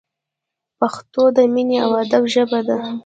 [0.79, 2.77] پښتو د مینې او ادب ژبه ده!